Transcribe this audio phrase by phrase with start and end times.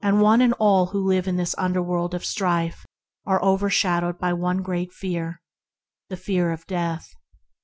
[0.03, 2.87] One and all who live in this under world of strife
[3.27, 5.43] are overshadowed by one great fear—
[6.09, 7.13] the fear of death.